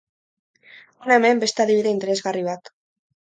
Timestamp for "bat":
2.49-2.73